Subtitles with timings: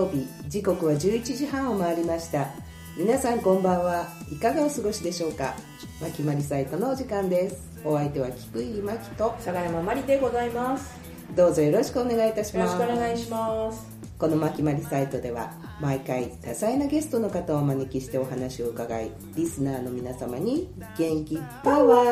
[0.00, 2.48] 曜日時刻は11時半を回りました。
[2.96, 4.08] 皆さんこんばんは。
[4.32, 5.54] いかがお過ごしでしょうか。
[6.00, 7.68] まきまりサイトのお時間です。
[7.84, 10.98] お相手は菊井真希と相良まりでございます。
[11.36, 13.86] どうぞよろしくお願いいたしよろますしくお願いします。
[14.18, 22.04] このまきまりサイトでは毎回多彩なゲストの方をお招きしてお話を伺いリスナーの皆様に元気パワ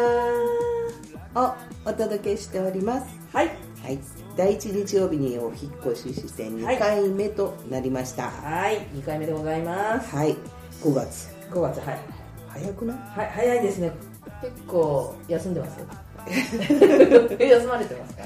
[1.35, 3.07] ーをお届けしております。
[3.33, 3.49] はい。
[3.83, 8.31] はい第一日曜日にお引っ越しして2回目となりました。
[8.31, 8.79] はい。
[8.95, 10.15] 2回目でございます。
[10.15, 10.37] はい、
[10.81, 11.35] 5月。
[11.51, 11.99] 5月はい。
[12.49, 12.97] 早くない？
[13.19, 13.93] はい早いですね。
[14.41, 15.79] 結構休んでます
[16.29, 18.23] 休まれてますか？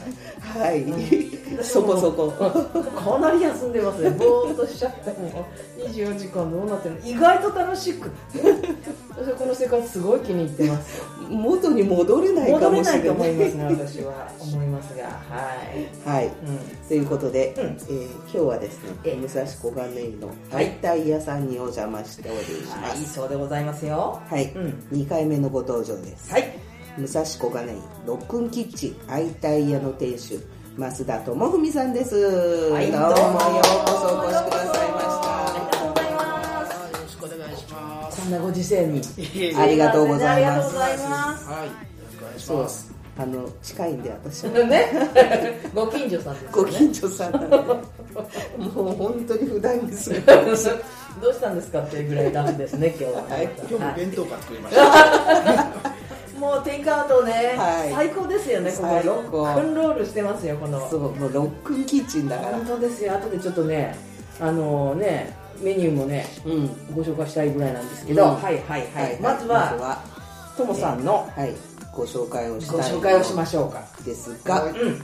[0.58, 1.64] らはい、うん。
[1.64, 2.30] そこそこ。
[2.30, 4.10] かなり休んでますね。
[4.10, 5.46] ぼーっとしちゃっても
[5.78, 5.88] う。
[5.88, 7.06] 24時間どうなってるの？
[7.06, 8.10] 意外と楽しく
[9.14, 11.02] 私はこの生活すごい気に入ってます。
[11.28, 13.02] 元に戻れないかもしれない。
[13.02, 14.28] と思いますね私は。
[14.40, 15.04] 思いますが。
[15.04, 15.10] は
[15.74, 16.08] い。
[16.08, 16.88] はい、うん。
[16.88, 17.64] ということで、うん。
[17.64, 24.18] えー今日はですねえ武蔵小金井のはい解体屋さんにお邪魔しておりまはいすそうでございますよ。
[24.26, 24.84] はい、うん。
[24.92, 26.52] 2回目のご登場です、はい。
[26.96, 30.38] 武蔵小金井ロックンキッチン解体屋の店主
[30.78, 32.16] 増田智文さんです、
[32.70, 33.06] はいどうも。
[33.08, 35.41] ようこそお越しくださいまあり
[38.22, 39.02] こんなご時世に。
[39.56, 40.62] ありがとうございます。
[40.62, 41.48] ありがとうございます。
[41.48, 41.72] はい、よ
[42.04, 42.94] ろしくお願いしそうます。
[43.18, 44.52] あの近いんで私は。
[44.64, 44.92] ね。
[45.74, 46.52] ご近所さんですよね。
[46.52, 47.56] ご近所さんなんで。
[47.56, 53.48] もう本当に普段にする どうしたんですかっていうぐらいラフですね今日は、はい。
[53.58, 56.38] 今日も弁当買ってくれました。
[56.38, 57.92] もうテイクアウトね、はい。
[57.92, 58.82] 最高ですよねここ。
[58.88, 60.88] 最ロ高ックンロールしてますよこの。
[60.88, 62.56] そうもうロックンキッチンだから。
[62.58, 63.14] 本当ですよ。
[63.14, 63.96] 後でちょっとね
[64.40, 68.34] あのねメニューもねうんご紹介したいぐらいなんですけど、うん。
[68.42, 70.02] はいはいはい、はいまずは
[70.56, 71.54] ともさんのはい。
[71.94, 73.84] ご紹介をしたいご紹介をしましょうか。
[74.02, 75.02] ですが、はいうん。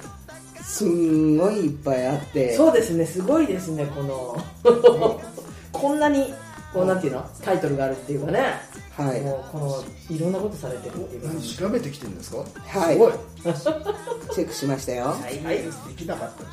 [0.62, 2.56] すんごいいっぱいあって。
[2.56, 3.04] そうですね。
[3.04, 4.36] すごいですねこの。
[5.70, 6.32] こんなに
[6.72, 7.28] こうなんていうの？
[7.42, 8.54] タイトルがあるっていうかね、
[8.96, 9.20] はい。
[9.20, 9.84] もうこの
[10.16, 11.22] いろんなことされてるっていう。
[11.22, 12.38] か何調べてきてるんですか？
[12.38, 12.94] はい。
[12.94, 13.12] すごい。
[14.32, 15.04] チェックしましたよ。
[15.08, 16.44] ははい、はい、できなかった。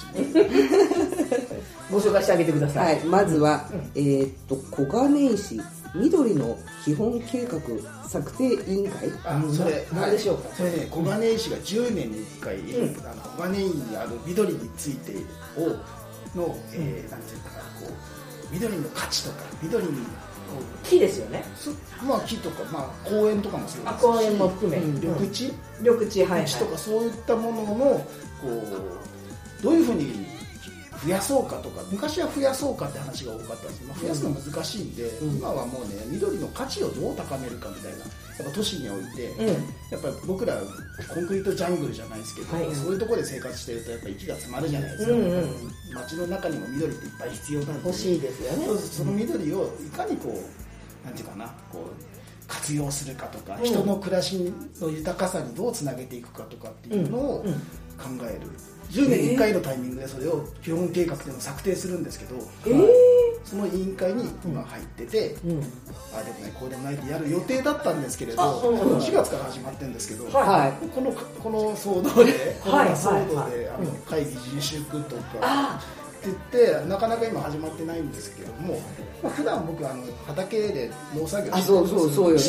[1.91, 5.61] ご紹介してあげてください、い、まずは、えーっと小金井市
[5.93, 7.59] 緑の基本計画
[8.09, 9.09] 策定委員会？
[9.23, 10.49] あ、それ、何でしょうか？
[10.55, 13.07] それね、小金井市が10年に1回、うん。
[13.07, 15.13] あの小金井にある緑について
[15.57, 15.69] を
[16.37, 19.97] の、えーなんていうかな、こう緑の価値とか緑にこ
[20.83, 21.45] 木ですよね。
[22.05, 24.95] まあ木とかまあ公園とかもそうですしあ公園も含め、うん。
[24.95, 26.39] 緑地、緑地はい、はい。
[26.41, 28.05] 緑地とかそういったもののこ
[28.49, 30.27] うどういうふうに
[31.03, 35.37] 増やそうかとか昔は増やそうかって話が多かったんですけど、まあ、増やすの難しいんで、うん。
[35.37, 38.07] 今はもうね緑の価値をどう高めるかみたいなやっ
[38.45, 39.47] ぱ都市において、うん。
[39.47, 39.53] や
[39.97, 40.55] っぱり僕ら
[41.13, 42.75] コンクリートジャングルじゃないですけど、はい。
[42.75, 45.45] そういうところで生活してるとやっぱ息が詰まるじゃないですか、うんうん
[45.95, 48.67] 街の中にも緑っていっぱい必要なんで欲しいですよね。
[48.79, 53.63] その緑をいかにこうなんていうかなこう活用するかとか、うん。
[53.63, 57.45] 人の暮らしの豊かさにどうつなげていくかとかっていうのを
[57.97, 58.47] 考える、
[58.91, 62.35] 10年に1回のタイミングでそれを基本計画っていうのを策定するんですけど、
[62.65, 62.87] えー。
[63.43, 65.61] その委員会に今入ってて、うん。
[66.13, 70.47] ああでもないこうでもないってやる予定だったんですけれど、あうんうん4月から始まってるんですけど、はい。
[70.47, 73.95] はいこのこの騒動で、コロナ騒動で、あのうん。
[74.01, 78.79] 会議自粛とかあって言ってなかなか今始まってないんですけども、
[79.21, 82.39] まあ、普段僕あの畑で農作業あしてるそうそうそうよ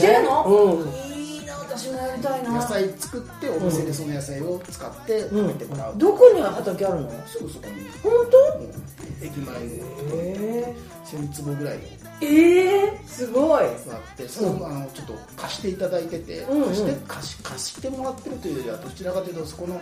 [1.69, 2.53] 私もやりたいな。
[2.53, 7.11] 野菜作ってお店でその野菜を使って食べてもらう、どこに畑あるの？
[7.27, 7.89] すぐそこに。
[8.03, 8.73] 本もう
[9.21, 10.75] 駅前に当え
[11.05, 11.83] 1000坪ぐらいの。
[11.83, 11.89] ー、
[12.23, 13.65] えー、すごい。
[13.65, 16.69] があってそれをあのちょっと貸していただいてて、うんうん。
[16.69, 19.81] 貸して貸し貸してもらってるというよりはどちらかというとそこの、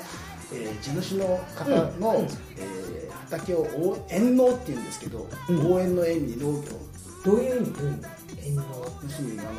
[0.53, 1.71] えー地主の方
[2.01, 2.19] の、うん。
[2.19, 5.73] うんえー畑を応縁農っていうんですけど、うん。
[5.73, 6.63] 応援の縁に農業。
[7.25, 7.73] どういう意味？
[7.73, 8.07] どういう意味
[8.49, 8.63] 縁の
[9.03, 9.51] 要するにあの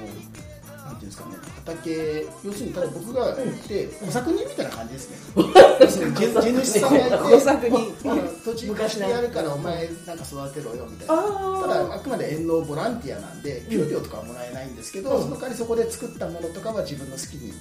[0.96, 5.18] なんていうんですかね畑要するにただ僕が行って小作人みたいな感じですね。
[5.88, 8.12] 地地主さんがいて小作人。
[8.12, 11.14] あの土地貸してやるからお前なんか育てろよみたいな。
[11.16, 15.24] あただあくまで縁農ボランティアなんで給料とかはもらえないんですけど、うん。
[15.24, 17.52] その代わりそこで作ったものとかは自分の好きに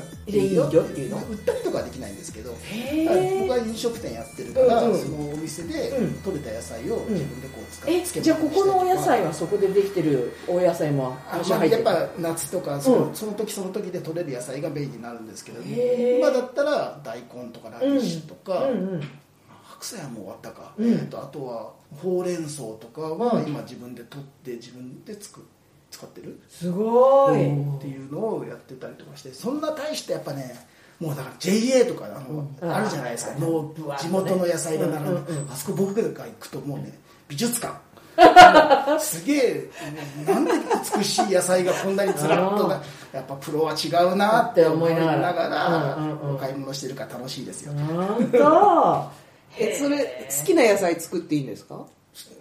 [0.00, 0.64] 使ってでいいよ。
[0.64, 5.00] っていうの売ったりとかはできないんですけど僕えは飲食店やってるから、うんうん。
[5.00, 6.14] そのお店でうん。
[6.22, 13.14] 取れた野菜を自分でこう使って、え漬じゃあここのお野菜ははそこでできてるお野菜もあまあやっぱ夏とかその,、うん。
[13.14, 19.00] その時その時で取れる野菜がメインになるんですけど今だったら大根とかラディッシュとか、うんうん
[19.76, 20.90] 白菜はもう終わったか、うん。
[20.90, 21.70] えっとあとは
[22.00, 23.46] ほうれん草とかはうん。
[23.46, 25.44] 今自分で取って自分で作
[25.90, 26.40] 使ってる？
[26.48, 30.54] すごい、っていうのをやってたりとかしてそんな大してやっぱね
[31.00, 32.72] もうだから JA とかあの、うん。
[32.74, 33.38] あるじゃないですか、うん
[33.98, 36.92] 地元の野菜が並んで、うんあそこ僕が行くともうね
[37.28, 37.74] 美術館。
[38.98, 39.70] すげえ
[40.26, 40.52] なんで
[40.96, 49.10] 美しい野菜がこんなにずらっとなやっぱプロは違うなって思いながらうんうんうんお買い物してるから楽しいですよ、なんと
[49.58, 51.84] えそれ好きな野菜作っていいんですか？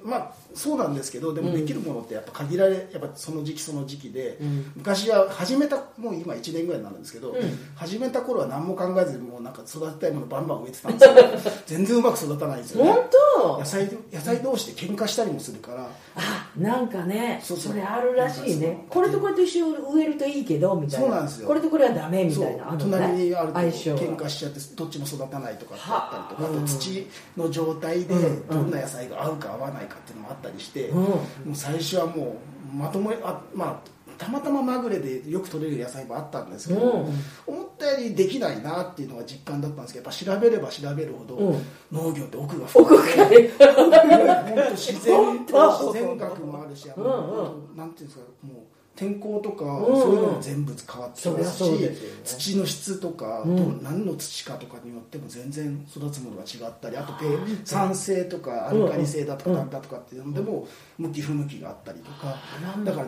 [0.04, 4.72] まあそうなんですけどでもできるものってやっぱ限られやっぱその時期その時期で、うん。
[4.76, 7.42] 昔は始めたもう今1年ぐらいになるんですけど、うん。
[7.76, 12.92] 始めた頃は何も考えずにもうなんか育てたいものバンバン植えてたんですけど全然うまく育たないんですよね。
[12.92, 13.04] 本
[13.42, 13.60] 当？
[13.60, 17.72] 野菜野菜同士で喧嘩したりもするからあなんかねそうそう。
[17.74, 18.86] それあるらしいね。
[18.90, 21.08] これとこれと一緒に植えるといいけどみたいな。
[21.08, 21.48] そうなんですよ。
[21.48, 26.58] これとこれはダメみたいなね隣にあると喧嘩しちゃってどっちも育たないとかあったりとかはあ。
[26.58, 27.08] あと土
[27.38, 28.48] の状態でうん。
[28.48, 31.02] どんな野菜が合うか合わないかっていうのもあったりして、うん。
[31.02, 31.16] も
[31.52, 32.38] う最初はも
[32.74, 37.14] うまともにあまあたまたままぐれでよく取れる野菜もあったんですけど、うん。
[37.48, 41.62] 思ったよりできないなっていうのが実感だったんですけどやっぱ調べれば調べるほど、うん。
[41.92, 48.56] 農業って奥が深奥くてがね本当自然自然学もあるし、あのうんなんていうんですかもう
[48.96, 51.90] 天候とか、んそういうのも全部変わってきますしね。
[52.24, 53.84] 土の質とか、うん。
[53.84, 57.26] 何の土かとかによっても全然育つものが違ったりあとペ
[57.66, 60.66] 酸性とかアルカリ性だとかだとかっていうのでも
[60.98, 62.38] 向き不向きがあったりとか。
[62.86, 63.08] だから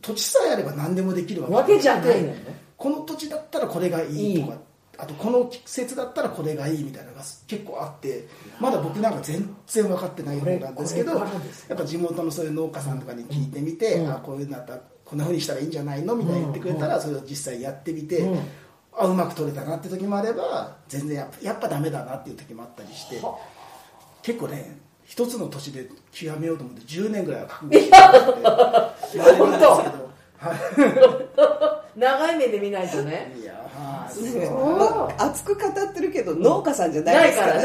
[0.00, 2.34] 土地さえあれば何でもできるわわけじゃないね。
[2.76, 4.58] この土地だったらこれがいいとか
[4.98, 8.26] あとこの季節だったらこれがいいみたいなのが結構あって
[8.60, 11.24] まだ僕なんか全然分かってない方なんですけどや
[11.74, 14.10] っぱ地元のそういう農家さんとかに聞いてみて、うん。
[14.10, 18.40] あこういうのだったらこんなふうにしたらいいんじゃないのみたいに言ってくれたら、それを実際やってみて、うん。
[18.98, 23.38] あうまく取れたなって時もあれば全然やっぱやっぱダメだなっていう時もあったりしては
[24.22, 24.76] 結構ね
[25.08, 27.96] 一つの土地で極めようと思って10年ぐらいは覚悟してって
[29.14, 33.32] 言われるんですけど、は長い目で見ないとね。
[33.34, 33.44] い、い。
[33.46, 33.54] や
[35.18, 37.62] 熱く語ってるけど農家さんじゃなないいですから。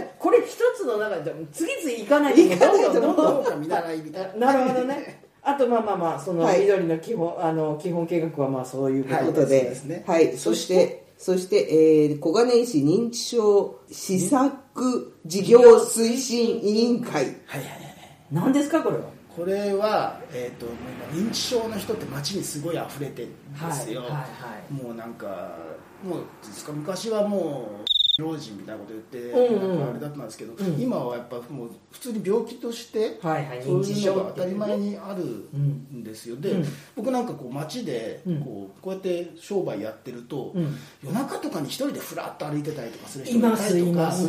[0.00, 0.14] ね。
[0.18, 4.52] これ一つの中で次々行かないとどんどんどんどん農家見習いみたいな。
[4.52, 5.20] なるほどね。
[5.42, 6.60] あとまあまあまあそのはい。
[6.60, 10.04] 緑の基本、あの基本計画はまあそういうことで、ですね。
[10.06, 17.12] はい、そして、そして、えー、小金井市認知症施策事業推進委員会。
[17.12, 17.92] はいはいはい
[18.32, 19.04] 何ですかこれは？
[19.36, 20.66] これは、えー、と
[21.14, 24.26] 認知症の人って街にすごい溢れてるんですよ、はいはいは
[24.70, 25.56] いもうなんか
[26.02, 27.84] もうですか昔はもう
[28.22, 29.68] 老人みたいなこと言って、うんうん。
[29.68, 30.80] なんかあれだったんですけど、うん。
[30.80, 36.64] 今はやっぱもう普通に病気として、はいはいそういうのが当たり前にあるんですよ、で、うん。
[36.96, 38.40] 僕なんかこう街でうん。
[38.42, 40.76] こうこうやって商売やってると、うん。
[41.04, 44.28] 夜中とかに一人でふらっと歩いてたりとかする人いたりとかます、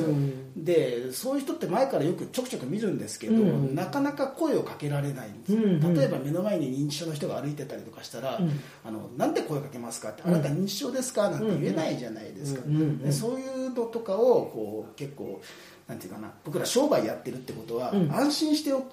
[0.55, 3.75] でそういう人って前からよくちょくちょく見るんですけど、うん。
[3.75, 5.93] なかなか声をかけられないんです、うんうん。
[5.95, 8.59] 例えば目の前に認知症の人が歩いてたりとかしたら「うん。
[8.85, 10.33] あのなんで声かけますか?」って「うん。
[10.35, 12.61] あなた認知症ですか?」なんて言えないじゃないですか、
[13.03, 15.41] でそういうのとかをこう結構
[15.87, 18.11] なんていうかな僕ら商売やってるってことは、うん。
[18.11, 18.85] 安心して訪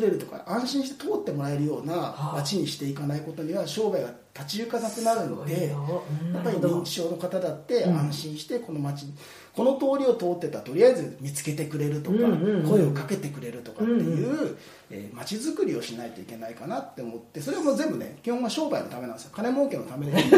[0.00, 5.68] れるとか安心して通ってもらえるようなはあ街にしていかないことには商売が立ち行かなくなるので。
[5.68, 7.96] やっぱり認知症の方だってうん。
[7.96, 9.06] 安心してこの街、
[9.54, 12.68] この通りを通ってたらとりあえず見つけてくれるとか、うんうんうん。
[12.68, 14.58] 声をかけてくれるとかっていう、うん
[14.90, 19.30] えー街づくりをしないといけないかなって思ってそれはもう全部ね基本は商売のためなんですよ。
[19.34, 20.12] 金儲けのためで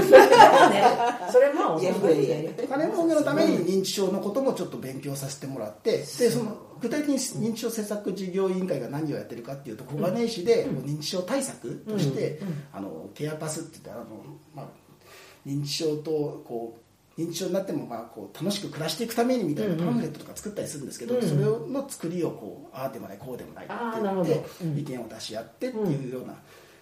[1.30, 12.40] それまあいやいやいやいや金儲けのために認知症のこともちょっと勉強させてもらってでその具体的に認知症施策事業委員会が何をやってるかっていうと小金井市で認知症対策として、
[12.72, 14.04] あのケアパスって言ってあの、
[14.54, 14.66] まあ、
[15.46, 16.78] 認知症とこ
[17.16, 24.78] う認知症になってもまあこう楽しく暮らしていくためにみたいなパンフレットとか作ったりするんですけど、それの作りをこうああでもないこうでもないって言って、うん。
[24.78, 26.34] 意見を出し合ってっていうような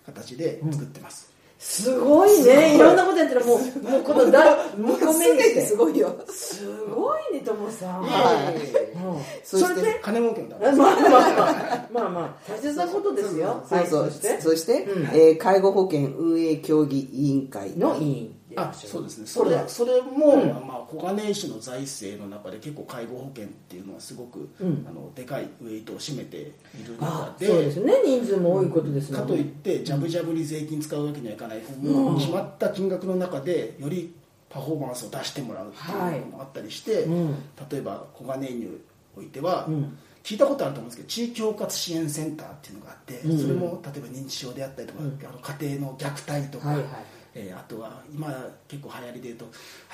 [0.07, 1.34] 形で作ってます。
[1.59, 2.77] すごいね。
[2.77, 2.79] い。
[2.79, 3.45] ろんなことやってる。
[3.45, 5.41] もうもうこのだ2個目に。
[5.41, 6.15] してすごいよ。
[6.29, 8.03] すごいねともさん。
[8.03, 8.57] はい。
[8.57, 13.65] うんそれで金儲けのためまあまあまあまあまあ大切なことですよ。
[13.69, 14.03] そうそう。
[14.03, 14.41] はいそして。
[14.41, 15.05] そして、うん。
[15.07, 19.27] えー介護保険運営協議委員会の委員あそうですね。
[19.27, 20.49] そこれれそれも、うん。
[20.67, 24.87] まあ、小金井市の財政の中で結構介護保険っていうのはすごく、うん。
[24.89, 26.53] あのでかいウェイトを占めている
[27.01, 27.93] あ中でそうですね。
[28.05, 34.15] 人数も多いことですもんかといってジャブジャブに税金使うわけにはいかない、もう決まった金額の中でより
[34.49, 37.35] パフォーマンスを出してもらうっていうのもあったりして、うん。
[37.71, 38.81] 例えば小金井に
[39.17, 39.99] おいては、うん。
[40.23, 43.39] 聞いたことあると思うんですけど地域包括支援センターっていうのがあって、うん。
[43.39, 45.19] それも例えば認知症であったりとか、うん。
[45.23, 46.87] あの家庭の虐待とか、はいはい
[47.35, 48.29] えーあとは今
[48.69, 49.47] 結構流行りで言うと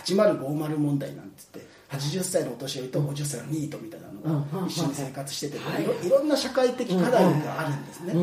[0.04, 4.60] 8050問題なんて言って80歳のお年寄りと50歳のニートみたいなのうん。
[4.62, 5.86] が一緒に生活してて、はいい。
[5.86, 8.14] ろいろんな社会的課題があるんですね、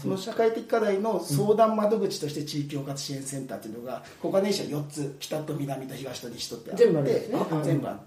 [0.00, 7.38] その社会的課題の相談窓口として地域包括支援センターっていうのが小金井市は4つ北と南と東と西とってあって全部あるんですね。
[7.38, 8.02] あ全部あって。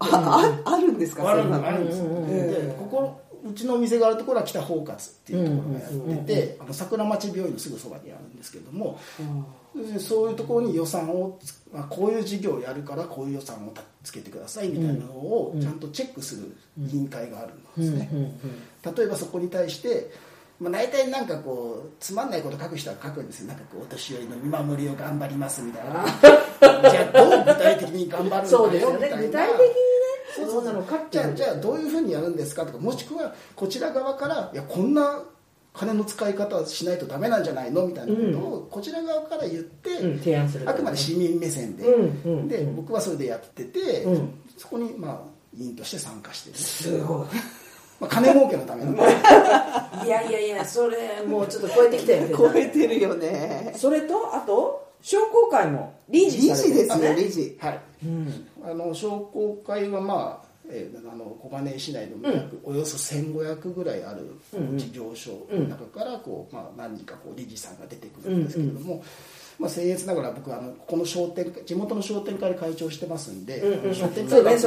[0.64, 1.30] あるんですか？
[1.30, 2.50] あるそんですよ、うんうんうん。
[2.50, 8.98] でここうちのお店があるところは北包括っていうところがやってて、あの桜町病院のすぐそばにあるんですけども、
[9.98, 18.10] そういうところに予算をつ、まあ、こういう事業をやるからこういう予算をつけてくださいみたいなのをちゃんとチェックする委員会があるんですね、
[18.96, 20.10] 例えばそこに対して、
[20.60, 23.48] まあ、大体なんかこうつまんないこと書く人は書くんですよ。
[23.48, 26.06] なんかこうお年寄りの見守りを頑張りますみたいな。
[26.90, 29.26] じゃあどう具体的に頑張るんだそうですよよみたいなね。
[29.26, 29.95] 具体的にね
[30.44, 35.22] そうなの書じゃあじゃあどういうふうにやるんですかとかもしくはこちら側からいやこんな
[35.76, 44.30] 金の使い方はしないとダメなんじゃないのみたいなことをこちら側から言って、うん提案するあくまで市民目線で、うんうんで僕はそれでやってて、うん。
[44.56, 45.20] そこにまあ
[45.54, 47.26] 委員として参加してる、すごい。
[48.00, 48.92] まあ、金儲けのための。
[50.04, 53.74] いやいやいやそれもうちょっと超えてきたよ 超えてるよね。
[53.76, 57.56] それとあと商工会も理事理事ですよ理事。
[57.60, 57.80] はい。
[58.04, 58.48] うん。
[58.64, 69.04] あの商工会はまあえーあの小金井市内の約およそ1500ぐらいあるうん事業所の中からこう、まあ、何人かこう理事さんが出てくるんですけれども、
[69.60, 74.58] まあ、僭越ながら僕はあのここの商店地元の商店会で会長してますんで、うんうん商店そう会。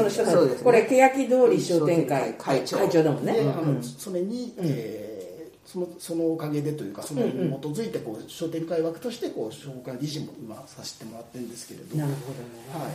[0.64, 2.78] これ欅通り商店会会長。
[2.78, 3.34] 会長だもんね。
[3.34, 3.84] で、あのうん。
[3.84, 5.09] それに、えー
[5.72, 11.96] そのそのおかげでというかそのに基づいてこう商店会枠としてこう商工会理事も今させてもらってるんですけれど。
[11.96, 12.40] なるほど
[12.82, 12.86] ね。
[12.86, 12.94] はい。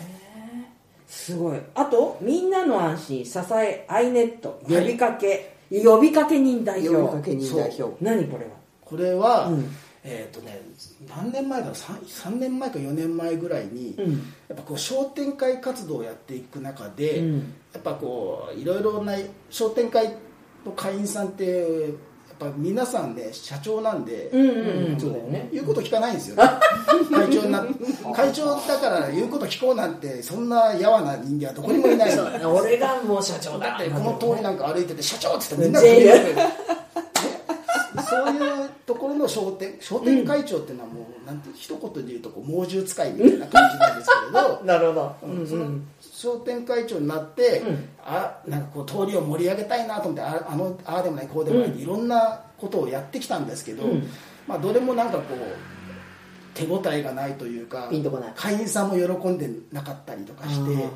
[1.07, 1.61] すごい。
[1.77, 7.01] あとみんなの安心支えアイネット呼びかけ、呼びかけ人代表。
[7.01, 8.05] 呼びかけ人代表。
[8.05, 8.51] 何これは？
[8.81, 9.77] これは、うん。
[10.03, 10.61] えっ、とね
[11.09, 14.13] 何年前だろう？3, 3年前か4年前ぐらいに、うん。
[14.49, 17.39] やっぱこう商店会活動をやっていく中で、うん。
[17.73, 19.15] やっぱこういろいろな
[19.49, 20.17] 商店会
[20.67, 21.95] の会員さんって
[22.41, 25.01] やっぱ皆さんね社長なんで、うんうんうん。
[25.01, 25.49] そうだよね。
[25.53, 26.43] 言うこと聞かないんですよ、ね、
[27.15, 27.65] 会長にな
[28.15, 32.55] 会長だから言うこと聞こうなんてそんなやわな人間はどこにもいないの。
[32.55, 33.69] 俺がもう社長だ。
[33.69, 35.81] だってこの通りなんか歩いてて社長って言ってみんな
[38.03, 44.65] そういうところの商店商店会長っていうのはもう、なんて一言で言うとこう猛獣使いみたいな感じなんですけれど。
[44.65, 45.17] なるほど。
[45.23, 45.47] うん。
[45.47, 45.71] その
[46.15, 47.89] 商店会長になって、うん。
[48.07, 54.09] あなんかこう通りを盛り上げたいなと思ってああのああでもないこうでもない、いろんなことをやってきたんですけど、うん。
[54.47, 57.91] まあ、どれもなんかこう手応えがないというか
[58.37, 60.89] 会員さんも喜んでなかったりとかして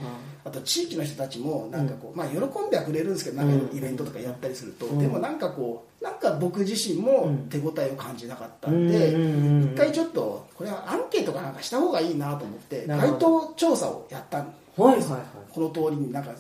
[0.45, 3.61] あと地域の人たちもなんかこう、まあ、喜んではくれるんですけどなん。
[3.61, 4.99] かイベントとかやったりすると、うん。
[4.99, 7.49] でもなんかこうなんか僕自身もうん。
[7.49, 9.73] 手応えを感じなかったんで、うんうんうんうん。
[9.73, 15.20] 一回ちょっとこれはアンケートかなんかした方がいいなと思って街頭調査をやったんはいはいはい。
[15.52, 16.32] この通りになんか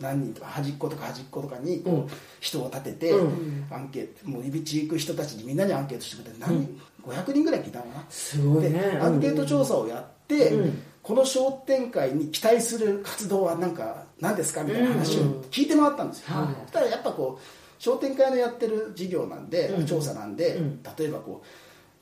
[0.00, 1.84] 何人とか端っことか端っことかに
[2.40, 3.66] 人を立てて、うん。
[3.70, 8.04] アンケートもういびち行く人たちにみんなにアンケートしてくれて何人、500人ぐらい聞いたのかな。
[8.08, 8.70] すごいね。
[8.70, 10.82] でアンケート調査をやって、うん。
[11.02, 16.46] この商店会に期待する活動は何か何ですかみたいな話を聞いて回ったんですよ、はい。
[16.64, 19.86] そしたらやっぱこう商店会のやってる事業なんで、うん。
[19.86, 20.82] 調査なんで、うん。
[20.82, 21.46] 例えばこう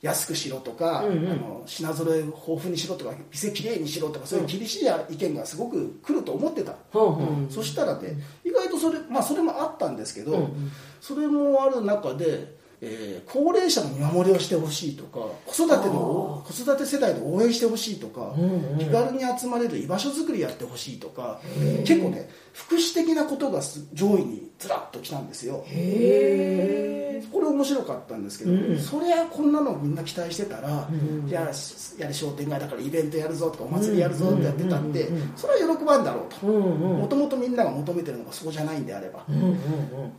[0.03, 1.33] 安くしろとか、うんうん。
[1.33, 7.53] あの品揃え豊富にしろとか店きれいにしろとかそういう厳しい意見がすごく来ると思ってた、ほうほう。
[7.53, 10.71] そしたらね意外とそれ,、まあ、それもあったんですけど、うん。
[11.01, 18.79] それもある中で、えー高齢者の見守りをしてほしいとか子育ての子育て世代の応援してほしいとか、うんうん。
[18.79, 21.41] 気軽に集まれる居場所づくりやってほしいとか
[21.85, 25.65] 結構ね福祉的なことがす上位にずらっときたんですよ。
[25.67, 36.47] へこれ面白かったんですけど、うんそりゃこんなのみんな期待してたら、うんじゃあやれ商店街だからイベントやるぞとかお祭りやるぞってやってたって、うんうんうんそれは喜ばんだろうと。
[36.47, 36.99] うんうん。
[37.01, 39.59] もともとみんなが求めてるのがそうじゃないんであれば、うんうん。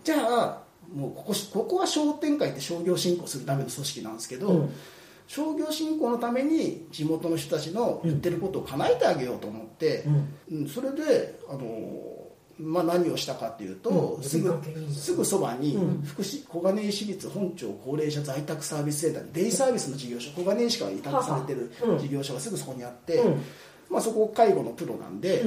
[0.04, 4.70] じゃあもうここここは商店会って商業振興するための組織なんですけど、うん。
[5.28, 10.04] 商業振興のために地元の人たちの言ってることを叶えてあげようと思って、
[10.50, 10.62] うん。
[10.62, 11.62] うんそれであの、
[12.60, 14.24] まあ、何をしたかっていうと、うん。
[14.24, 14.60] すぐ
[14.92, 16.02] すぐそばにうん。
[16.04, 23.42] 福祉小金井市立本町高齢者在宅サービスセンターにデイサービスの事業所小金井市から委託されてる事業所がすぐそこにあって、うん。
[23.90, 25.44] まあ、そこ介護のプロなんで、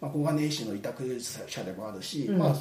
[0.00, 2.38] まあ、小金井市の委託者でもあるし、うん。
[2.38, 2.56] まあ、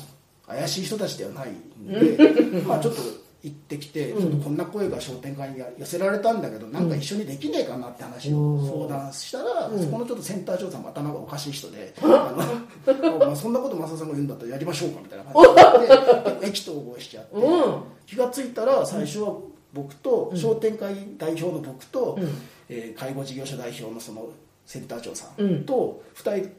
[0.53, 3.01] 怪しい人たちではないんで、まあちょっと
[3.43, 4.21] 行ってきて、うん。
[4.21, 9.83] ちょっとこんな声が商店会に寄せられたんだけど、なんか一緒にできねえかなって話を相談したら、うん。
[9.83, 17.83] そこのちょっとセンター長さんも頭がおかしい人で、 あのまあそんなこと増田さんが言うんだったらやりましょうかみたいな感じで、意気投合しちゃって、うん。
[18.05, 19.35] 気がついたら最初は
[19.73, 22.29] 僕と、商店会代表の僕と、うん。
[22.69, 24.29] えー介護事業所代表のその
[24.65, 25.55] センター長さうん。
[25.61, 26.49] んと2人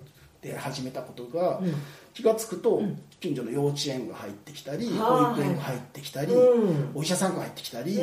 [0.43, 1.75] で始めたことが、うん
[2.15, 3.01] 気が付くとん。
[3.23, 5.35] 近所の幼稚園が入ってきたり、はい。
[5.35, 6.91] 保育園が入ってきたり、うん。
[6.93, 7.97] お医者さんが入ってきたり、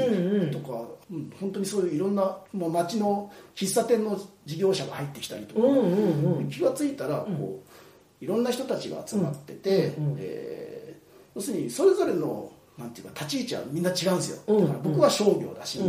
[0.51, 5.61] とか、うん本当にそういういろんなもう町の喫茶店の事業者が入ってきたりとか、
[6.49, 7.63] 気が付いたらこ
[8.21, 9.93] ういろんな人たちが集まってて、
[11.35, 14.61] 要するにそれぞれのなんていうか立ち位置はみんな違うんですよ、うん。
[14.61, 15.79] だから僕は商業だし、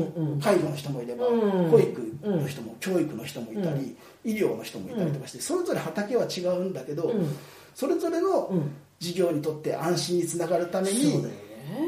[0.43, 1.71] 介護の人もいれば、うん。
[1.71, 7.37] 保育の人も、教育の人もいたり、医療の人もいたりとかしてそれぞれ畑は違うんだけど、うん
[7.75, 8.71] それぞれのうん。
[9.01, 11.41] 事業にとって安心につながるために、そうだよね。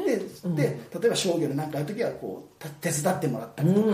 [0.07, 0.17] で
[0.55, 3.89] で例えば商業で何かある時はこうた手伝ってもらったりとか、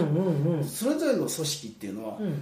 [0.63, 2.41] それぞれの組織っていうのは、うん。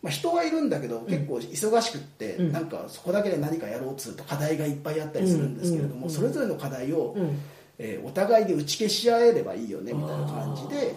[0.00, 2.52] まあ、人はいるんだけど結構忙しくって、うん。
[2.52, 7.38] なんかそこだけで何かやろうっつうと課題がいっぱいあったりするんですけれども、それぞれの課題を、うん。
[7.78, 10.94] えーお互いで打ち消し合えればいいよねみたいな感じで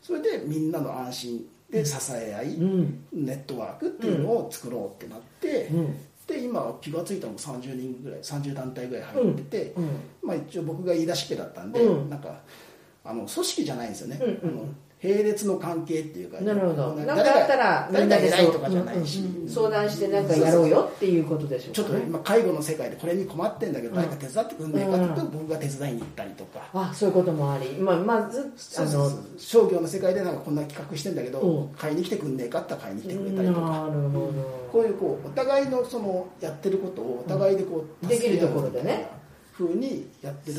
[0.00, 3.04] それでみんなの安心で支え合い、うん。
[3.12, 5.96] ネットワークっていうのを作ろうってなって、うん
[6.28, 9.88] で今気が付いたのも30人ぐらい30団体ぐらい入ってて、うん。
[10.22, 12.10] まあ、一応僕が言い出しっぺだったんで、うん。
[12.10, 12.40] なんか
[13.02, 14.58] あの組織じゃないんですよね、うんうん。
[14.58, 14.68] あの
[15.02, 16.94] 並列の関係っていうかなるほど。
[16.96, 19.48] 誰なんかあったらみんなでそう誰が偉いとかじゃないし、うんうん。
[19.48, 31.68] 相談してなんかやろうよっていうことでしょうちょっと今介護の世界でこれに困ってんだけど誰か手伝ってくんねえかって言うと僕が手伝いに行ったりとか、あそういうこともあり、まあ、まずあの商業の世界でなんかこんな企画してんだけど、うん。
[31.74, 34.68] 買いに来てくんねえかって買いに来てくれたなるりとか、ほど。
[34.72, 38.08] こういうこうお互いのそのやってることをお互いでこううん。
[38.08, 39.08] できるところでね。
[39.58, 40.58] 助け合うにやってる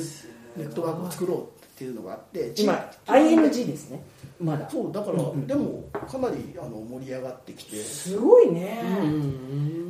[0.58, 4.04] ネットワークを作ろうっていうのがあって今地 ING ですね。
[4.42, 4.70] まだ。
[4.70, 7.78] そうだから、うんうんでもかなりあの盛り上がってきて。
[7.78, 8.84] すごいね、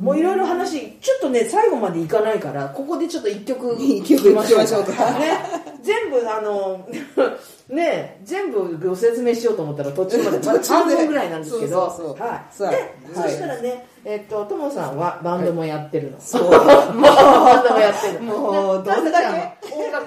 [0.00, 5.18] もういろいろ話ちょっとね最後までいかないからここでちょっと一曲一曲聴きましょうか。
[5.18, 5.40] ね、
[5.82, 6.88] 全部あの
[7.68, 10.68] ね全部ご説明しようと思ったら途中までまだ 途中で。
[10.68, 11.90] 半分ぐらいなんですけど。
[11.90, 12.16] そうそう
[12.52, 12.68] そう。
[12.68, 13.12] はい。
[13.12, 13.30] で、はい。
[13.30, 16.42] そしたらねえっとともさんはバンドもやってるの、そう。
[16.48, 18.24] もうバンドもやってる。
[18.24, 19.20] のもうどんだ
[19.59, 19.59] け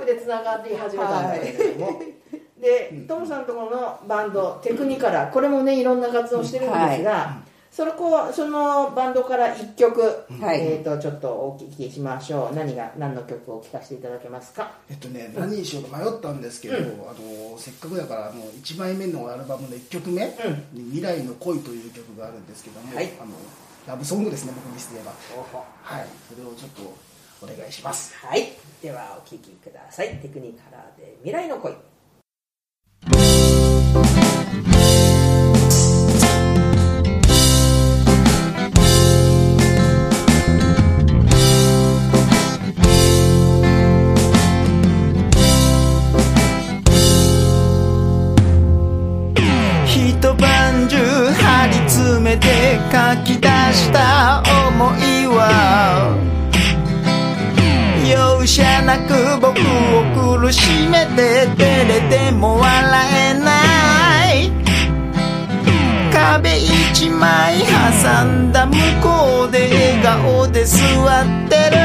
[0.05, 2.01] でつながって始めたんだけれども、
[2.59, 7.41] でトムさんとこのバンドテクニカラーこれもねいろんな活動してるんですが、
[7.71, 10.01] それこうそのバンドから1曲、
[10.39, 10.61] はい。
[10.61, 12.55] えー、とちょっとお聞きしましょう。
[12.55, 14.71] 何が何の曲を聴かせていただけますか？
[14.89, 20.23] えっとね、何にしようか迷ったんですけど、あのせっかくだからあの1枚目のアルバムの1曲目
[20.71, 23.09] に「未来の恋」という曲があるんですけども、はい。
[23.19, 23.31] あの
[23.87, 25.11] ラブソングですね僕にして言えば。
[25.81, 26.05] はい。
[26.29, 26.93] それをちょっと
[27.43, 28.15] お願いします。
[28.15, 28.53] はい。
[28.81, 30.17] ではお聴きください。
[30.21, 31.73] テクニカラーで未来の恋。
[49.85, 52.47] 一晩中張り詰めて
[52.91, 54.02] 書き出した
[58.95, 64.51] なく僕を苦しめて照れても笑えない。
[66.13, 70.79] 壁一枚挟んだ向こうで笑顔で座っ
[71.49, 71.77] てる。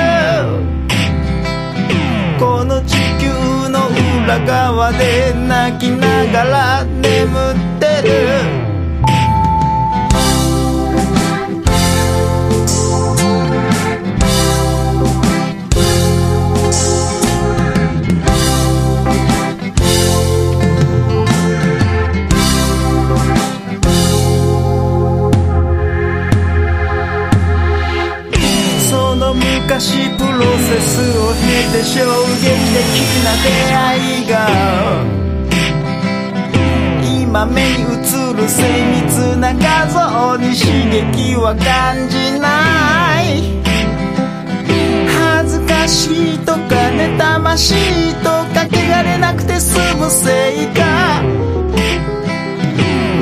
[2.39, 3.89] この地球の
[4.25, 8.68] 裏側で泣きながら眠ってる。
[29.79, 32.83] の昔プロセスを経て衝撃的
[33.23, 34.35] な出会いが
[37.23, 37.87] 今目に映
[38.35, 38.63] る精
[39.03, 43.25] 密な画像に刺激は感じない
[45.07, 51.23] 恥ずかしいとか妬ましいとか汚れなくて済むせいか。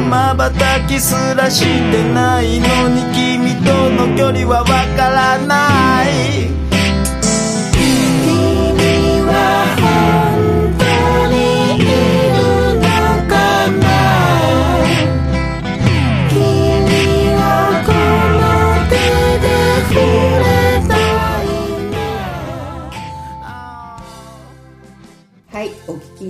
[0.06, 4.66] 瞬きすらしてないのに君との距離はわ
[4.96, 6.48] からない。
[7.72, 10.25] 君は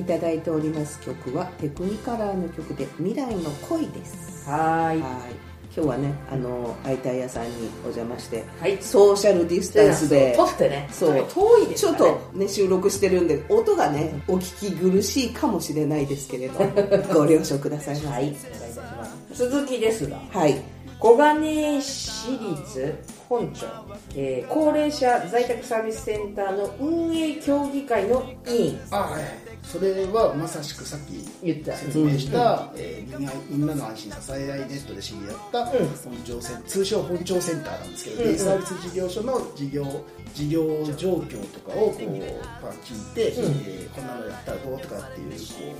[0.06, 4.48] ただいております曲はテクニカラーの曲で「未来の恋」です。
[4.48, 5.00] はーい。
[5.00, 5.46] はい。
[5.76, 7.50] 今日はね、あの相対屋さんに
[7.82, 8.78] お邪魔して、はい。
[8.80, 10.34] ソーシャルディスタンスで。
[10.34, 10.88] 撮ってね。
[10.90, 11.26] そう。
[11.34, 16.60] 遠いですちょっとね収録してるんで音がねお聞き苦しいかもしれないですけれど
[17.12, 17.96] ご了承ください。
[17.96, 18.22] ませはい。
[18.22, 18.30] お願い。
[18.30, 20.56] いたします続きですがはい。
[20.98, 22.94] 小金井市立
[23.28, 23.66] 本庁、
[24.14, 28.80] えー高齢者在宅サービスセンターの運営協議会の委員。
[28.90, 40.62] あはいそれはまさしくさっき言った説明した、えーみんなみんなの安心支え合いネットで知り合った本庁セン通称本庁センターなんですけど、デイサービス事業所の事業事業
[40.96, 45.36] 状況とかをこう、まあ、聞いて、えーこんなのやったらどうとかっていうこ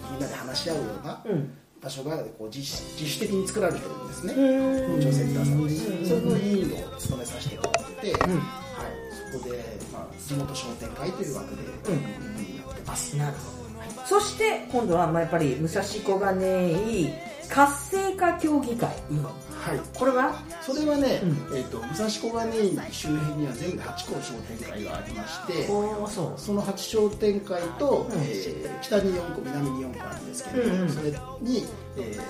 [0.08, 1.22] うみんなで話し合うような
[1.82, 8.30] 場所がこう自主自主的に作られてるんですね、本庁センターさんで、それの委員を務めさせていただいて、はい、
[9.32, 12.00] そこで、まあ、地元商店会という枠で、うん、や
[12.72, 13.16] ってます。
[13.16, 13.55] なるほど
[14.08, 16.70] そして今度はまあやっぱり武蔵小金
[17.02, 17.10] 井
[17.48, 19.80] 活性化協議会委員はい。
[19.98, 20.34] これは？
[20.62, 21.20] それはね、
[21.54, 26.40] えー、と武蔵小金井周辺には全部で8個商店会がありましてそう。
[26.40, 28.12] その8商店会と、ん。
[28.12, 30.88] えー北に4個南に4個あるんですけど、うんうん。
[30.88, 31.16] それに、
[31.96, 32.22] えー加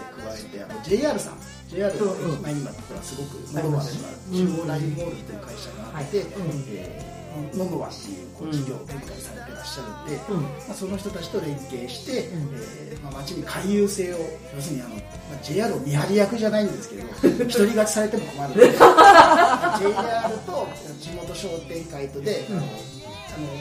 [0.57, 1.35] えてあの JR さん。
[1.69, 2.71] JR のうんうん前に今
[3.03, 3.17] す。
[3.17, 6.25] ごくノロワンには中央ラインモールという会社があって、
[6.71, 7.16] えー
[7.55, 10.43] ノノワンっていうこう事業を展開されてらっしゃるんで、うん。
[10.43, 14.19] まあ、その人たちと連携して、えーまあ、街に回遊性を
[14.55, 15.01] 要するにあの、ま
[15.39, 18.55] あ、JR を見張り役じゃないんですけど 独り勝ちされても困る。
[18.55, 18.79] んで JR
[20.47, 20.69] と
[21.01, 22.67] 地元商店会とで、あのあの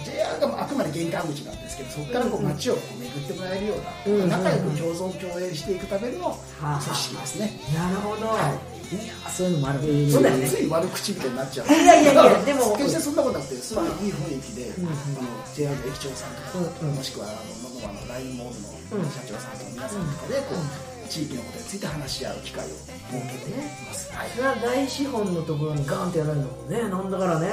[0.05, 4.29] JR があくまで玄関口なんですけどそこからこう街を巡ってもらえるような、うん。
[4.29, 8.74] 仲良く共存共栄していくためのあ組織ですね、なるほど、、はい
[9.08, 9.80] やそういうのもある
[10.12, 10.48] そうだよね。
[10.48, 11.67] つい悪口みたいになっちゃう。
[11.67, 16.95] いやいやいやでも決してそんなことなくてすごいいい雰囲気で、あの JR の駅長さんとか、うんうん。
[16.95, 20.06] もしくはあのノノワのラインモールの社長さんとか皆さん。
[20.06, 23.56] とかでこう、地域のことについて話し合う機会を設けてい
[23.88, 24.30] ます、はい。
[24.30, 27.50] それは大資本のところにガンってやられるのもねなんだからね。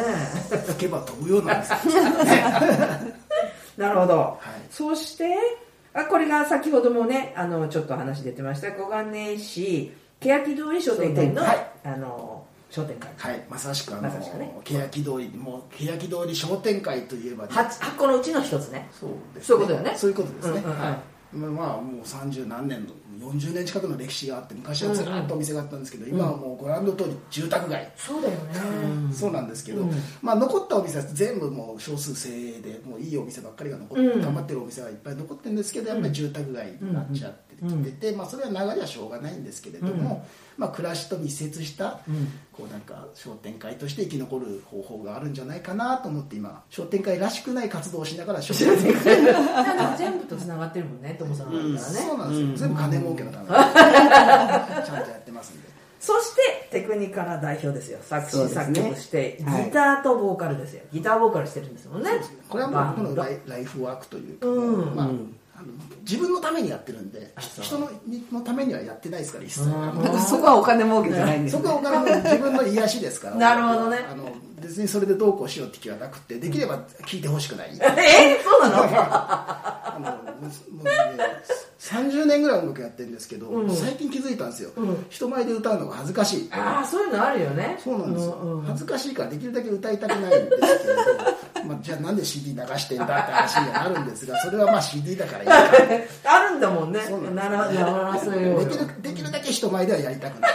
[0.67, 1.79] 吹けば飛ぶようなんですよ。
[3.77, 4.73] なるほど、い。
[4.73, 5.35] そして
[5.95, 13.11] あこれが先ほどもねあのちょっと話出てました小金井市欅通り商店会の,、はいあの商店会。
[13.17, 14.61] はい、まさしくあの、ね。
[14.65, 18.89] 欅通りもう欅通り商店会といえば、ね、8, 8個のうちの一つね。
[18.93, 19.99] そうです、そういうことだよね。
[19.99, 21.01] そういうことですね、は
[21.35, 21.37] い。
[21.37, 22.93] まあ、まあもう30何年の
[23.31, 29.91] 40年近くの歴史があって昔はずらっとお店があったんですけど、今はもうご覧の通り住宅街、そうだよね、そうなんですけど、うん。
[30.21, 34.23] まあ、残ったお店は全部もう少数精鋭でもういいお店ばっかりが残って、うん。
[34.23, 42.01] 頑張ってるお店はいっぱい残ってるんですけどやっぱり住宅街になっちゃってきてて、まあ、それは流れはしょうがないんですけれども、まあ、暮らしと密接した、
[42.53, 48.95] こうなんか商店会として生き残る方法があるんじゃないかなと思って今商店会らしくない活動をしながら商店会
[49.97, 53.49] 全部とつながってるもんね友さんだからね、そうなんですよ、全部金儲けのために。
[53.49, 55.73] ちゃんとやってますんで。
[56.03, 58.01] そしてテクニカル代表ですよ。
[58.03, 58.49] 作詞、ね。
[58.49, 59.37] 作曲して。
[59.39, 59.71] ギはい。
[59.71, 60.83] ターとボーカルですよ。
[60.93, 62.11] ギターボーカルしてるんですもんね。
[62.49, 64.97] これはもう僕のライフワークというか、うん。
[64.97, 65.11] まあ、
[66.03, 67.91] 自分のためにやってるんで人の
[68.33, 70.21] のためにはやってないですから一切、うん。
[70.21, 71.63] そこはお金儲けじゃないんですね。
[71.63, 73.37] そこはお金の自分の癒しですから。
[73.37, 73.99] なるほどね。
[74.11, 77.77] あの別にそれでどうこうしようって気はなくてできれば聞いてほしくない。
[77.77, 78.83] ド えそうなの？
[79.95, 80.17] あのも
[80.71, 80.93] うもうね
[81.79, 84.71] 30年ぐらい音楽やってるんですけど、最近気づいたんですよ、
[85.11, 86.49] 人前で歌うのが恥ずかしい。
[86.53, 87.79] ああそういうのあるよね。
[87.83, 88.63] そうなんですよ、うんうん。
[88.63, 91.03] 恥ずかしいからできるだけ歌いたくないんですけれど、
[91.65, 95.55] まあ、じゃあなんで CD 流してんだって話にはなるんですが それはまあ CD だからいいか
[96.37, 97.01] あるんだもんね。
[97.09, 100.51] そうなんですならならそういうできるできるだけ人前ではやりたくない。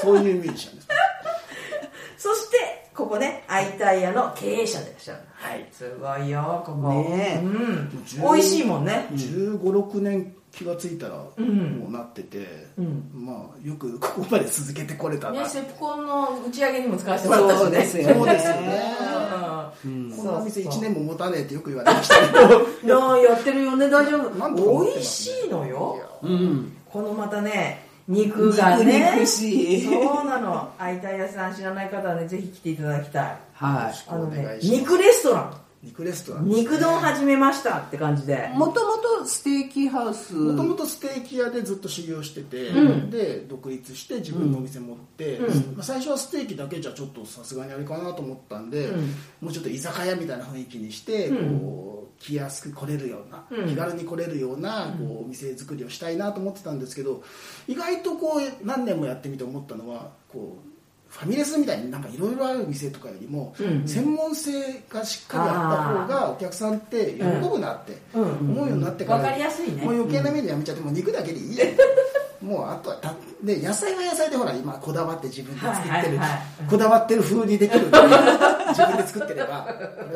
[0.00, 0.88] そういうミュージシャンです。
[2.28, 5.20] そしてここねアイタイヤの経営者でいらっしゃる。
[5.32, 5.66] はい。
[5.72, 6.88] すごいよここ。
[6.92, 7.44] ねえ。
[7.44, 8.04] うん。
[8.20, 9.06] 美味しいもんね。
[9.12, 11.86] 1 5 6年気がついたらもん。
[11.88, 12.38] うなってて、
[12.78, 13.10] ん。
[13.14, 17.64] まあよくここまで続けてこれたな、ねセプコンの打ち上げにも使わせてもらったしね。
[17.64, 18.82] そうですよねそうですよね。
[19.84, 20.12] うん。
[20.14, 20.72] このお店そう。
[20.72, 22.60] 1年も持たねえってよく言われましたけど。
[22.84, 23.88] いやーやってるよね。
[23.88, 24.84] 大丈夫。
[24.84, 25.98] 美味しいのよ。
[26.22, 26.76] うん。
[26.90, 29.12] このまたね肉がね。
[29.12, 29.84] 肉肉しい。
[29.84, 30.72] そうなの。
[30.78, 33.38] アイタイヤさん知らない方はねぜひ来ていただきたい。
[33.54, 35.56] はあのね肉レストラン。
[35.82, 36.48] 肉レストラン。
[36.48, 38.50] ね肉丼始めましたって感じで。
[38.54, 40.34] いもともとステーキハウス。
[40.34, 43.10] もともとステーキ屋でずっと修行してて、うん。
[43.10, 45.76] で独立して自分のお店持って、うん。
[45.76, 49.00] まあ最初はステーキだけじゃちょっとさすがにあれかなと思ったんで、うん。
[49.40, 51.60] もうちょっと居酒屋みたいな雰囲気にして、うん。
[51.60, 51.91] こう
[52.22, 53.68] 来やすく来れるような、うん。
[53.68, 57.22] 気軽に来れるようなこうお店作りをしたいなと思ってたんですけど
[57.66, 60.72] 意外とこう何年もやってみて思ったのはこう
[61.12, 63.86] ファミレスみたいになんかいろいろある店とかよりも、うん。
[63.86, 68.22] 専門性がしっかりあった方がお客さんって喜ぶなってうん。
[68.22, 69.84] 思うようになってから、わかりやすいね。
[69.84, 71.58] もう余計なメニューやめちゃってもう肉だけでいい。
[71.58, 71.66] よ
[72.40, 76.18] もうあとはたで野菜は野菜でほら今こだわって自分で作ってる、
[76.70, 79.66] こだわってる風にできる自分で作ってれば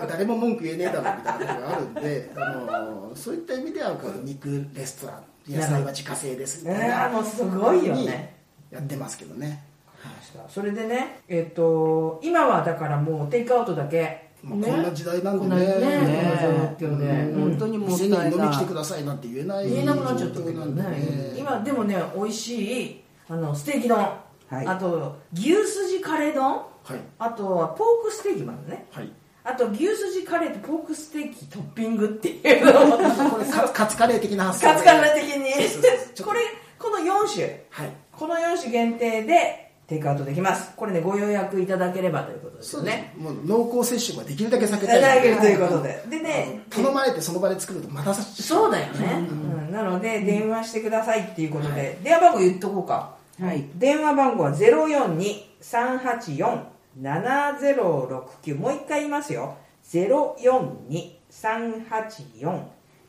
[0.09, 8.37] 誰も文句言えねえだろうみたいなところがあるんであのそういった意味ではこう肉レストラン野菜は自家製ですみたいなえーもうすごいよね。
[8.71, 9.63] やってますけどね。
[10.49, 14.27] それでねえっ、と今はだからもうテイクアウトだけ。
[14.43, 15.57] まあ、こんな時代なんでね。
[15.57, 17.43] ねねこんな状況で、うん。
[17.43, 21.35] うん本当にもっ店に飲み来てくださいなんて言えない言えなくなっちゃったけどね。
[21.39, 24.67] 今でもね美味しいあのステーキ丼、はい。
[24.67, 26.45] あと牛すじカレー丼。
[26.85, 27.01] はい。
[27.19, 28.87] あとはポークステーキもあるね。
[28.93, 29.11] はい。
[29.43, 32.41] あと牛すじカレーとポークステーキトッピングっていう。
[33.31, 35.53] これカツカレー的な発想カツカレー的に。
[36.25, 36.41] これ
[36.79, 37.67] この4種。
[37.71, 37.91] はい。
[38.13, 40.73] この4種限定でテイクアウトできます。
[40.75, 43.15] これねご予約いただければということですよね。
[43.17, 45.23] ねもう濃厚接触はできるだけ避けいたい。
[45.23, 46.03] けるということで。
[46.11, 49.73] でね頼まれてその場で作るとまたさそうだよね、うん。
[49.73, 53.15] なので電話してくださいっていうことで、電話番号言っとこうか。
[53.41, 53.69] はい。
[53.77, 54.53] 電話番号は
[57.01, 59.57] 042-384-7069もう一回言いますよ。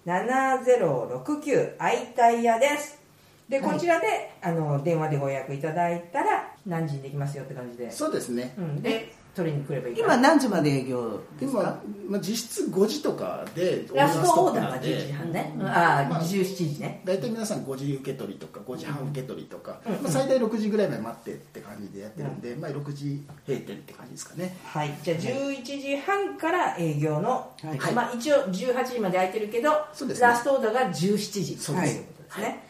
[0.06, 3.02] 042-384-7069愛タイヤです。
[3.50, 8.54] でこちらで、あの電話でご予約いただいたら何時にできますよって感じで、そうですね。
[8.58, 10.16] うん、で取りに来ればいいから。
[10.16, 14.88] 今何時まで営業です今、かまあ、実質5時とかでラストオーダーストップなんで。
[14.88, 15.66] 11時半ね、うん。
[15.68, 17.02] ああまあ17時ね。
[17.06, 19.94] 大体皆さん5時受け取りとか5時半受け取りとか、うん。
[19.94, 24.58] まあ、最大6時ぐらいまで待ってって感じでやってるんで、まあ、6時閉店って感じですかね。
[24.66, 27.94] はい、じゃあ11時半から営業の、はい。
[27.94, 30.28] まあ、一応18時まで空いてるけど、そうですね。
[30.28, 31.58] ラストオーダーが17時。
[31.58, 31.86] そうとい。
[31.86, 32.67] ですうことですね、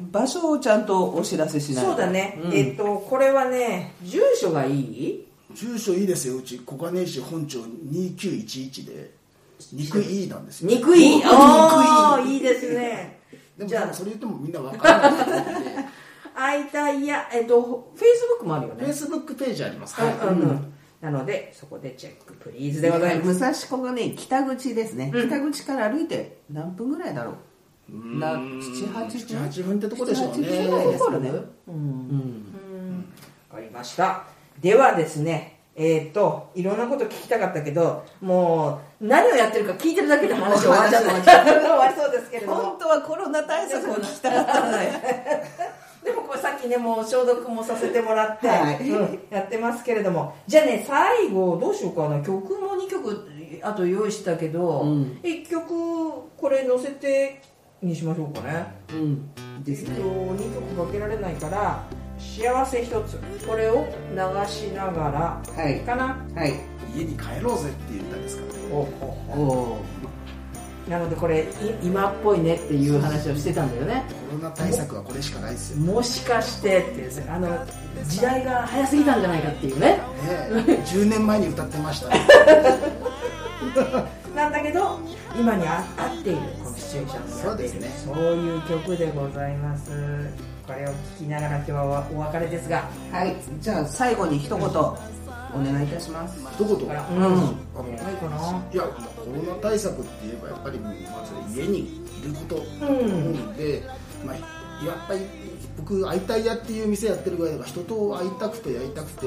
[0.00, 1.90] 場所をちゃんとお知らせしないと。
[1.90, 2.52] そうだね、うん。
[2.54, 5.26] えっとこれはね住所がいい？
[5.54, 6.36] 住所いいですよ。
[6.36, 9.16] うち小金井市本町2911で。
[9.72, 10.70] 肉いいなんですよ。
[10.70, 13.20] 憎い本当におーいいですね。
[13.56, 13.94] でもじゃあ。
[13.94, 15.30] それ言ってもみんな分からないと
[16.34, 18.84] 会いたいやえっとフェイスブックもあるよね。
[18.84, 20.72] フェイスブックページあります、うんはいうんうん。
[21.00, 23.16] なのでそこでチェックプリーズでござい。
[23.18, 27.38] ます武蔵小金井北口ですね、うん北口から歩いて何分ぐらいだろううん
[27.88, 30.48] な7 8分？78分ってとこでしょうね。
[30.48, 31.30] 7 8分ね。
[31.68, 33.04] うん。
[33.50, 34.24] わかりました。
[34.60, 41.10] ではですねえっ、といろんなこと聞きたかったけどもう何をやってるか聞いてるだけで話終わっちゃった。
[41.44, 44.86] 終わりそうですけれども本当はコロナ対策を聞きたかったので。
[46.02, 48.88] でもこれさっきねもう消毒もさせてもらって、はい。
[48.88, 50.34] うんやってますけれども。
[50.46, 52.22] じゃあね最後どうしようかな。
[52.22, 53.28] 曲も2曲
[53.62, 55.20] あと用意したけど、うん。
[55.22, 55.68] 1曲
[56.36, 57.42] これ載せて
[57.86, 58.66] にしましょうかね。
[58.92, 59.34] うん。
[59.64, 61.82] ですえっと、ね2曲かけられないから
[62.18, 63.18] 幸せ一つ。
[63.46, 65.80] これを流しながらはい。
[65.80, 66.54] かな、はい。
[66.94, 68.58] 家に帰ろうぜっていう歌ですからね。
[68.72, 68.80] おお
[69.72, 69.78] お
[70.88, 71.46] なのでこれい
[71.82, 74.04] 今っぽいねっていう話をしてたんだよね。
[74.30, 77.66] コロナ対策はこれしかないですよ、ねもしかしてっていうあの
[78.04, 80.00] 時代が早すぎたんじゃないかっていうね。
[80.84, 82.20] 10 年前に歌ってましたね。
[84.34, 85.00] なんだけど
[85.36, 89.90] 今にあ合っているこのュエーションそうですそういう曲でございます。
[90.66, 92.88] これを聴きながら今日はお別れですが。
[93.12, 93.36] はい。
[93.60, 94.96] じゃあ最後に一言お
[95.62, 96.40] 願いいたします。
[96.54, 96.82] 一言うん。
[96.82, 98.36] いかな
[98.72, 100.92] いやコロナ対策って言えばやっぱりま
[101.48, 102.86] ず家にいること。
[102.86, 103.56] うん。
[103.56, 103.82] で、
[104.24, 104.36] まあ、
[104.84, 105.20] やっぱり
[105.76, 109.26] 僕会いたい屋っていう店やってるぐらいだから人と会いたくてやりたくて。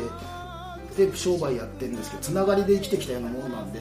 [0.98, 3.80] で商売やってるんですけどつながりで生きてきたようなものなんで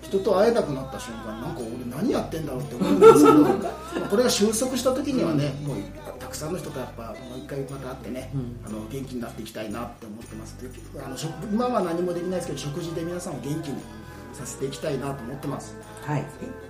[0.00, 3.50] 人と会えなくなった瞬間なんか俺何やってんだろうって思うんですけど ま
[4.06, 5.76] あこれが収束した時にはねもう
[6.18, 8.30] たくさんの人とやっぱもう一回また会ってね、
[8.66, 10.56] あの元気になっていきたいなって思ってます。
[10.60, 10.68] で
[11.04, 13.76] あの食今は何もできないですけど食事で皆さんを元気に
[14.36, 15.74] させていきたいなと思ってます。
[16.06, 16.24] はい。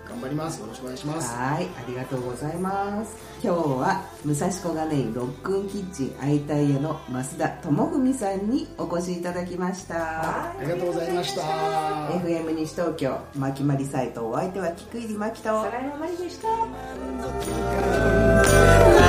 [0.09, 0.61] 頑張ります。
[0.61, 1.37] よろしくお願いします。
[1.37, 1.67] はい。
[1.67, 3.17] ありがとうございます。
[3.43, 10.53] 今日は武蔵小金井ロックンキッチン愛たい屋の増田智文さんにお越しいただきました。
[10.53, 11.43] ありがとうございました。
[11.43, 15.49] FM 西東京まきまりサイトお相手は菊入真希と。
[15.53, 16.49] まりでした。
[16.49, 16.55] 流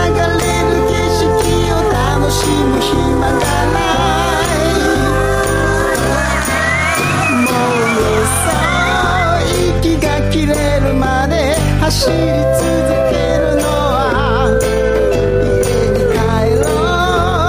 [0.03, 1.29] れる景色
[1.73, 3.39] を楽しむ暇が
[3.71, 4.06] ない
[11.87, 16.19] 走り続けるのは家に帰
[16.59, 16.67] ろ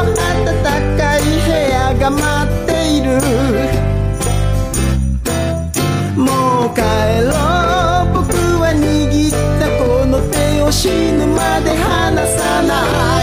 [0.05, 0.15] う。
[0.15, 0.63] 暖
[0.97, 3.07] かい部屋が待っている。
[6.17, 6.23] も
[6.67, 6.79] う帰
[7.27, 8.15] ろう。
[8.15, 8.31] 僕
[8.63, 13.18] は握ったこの手を死ぬまで離さない。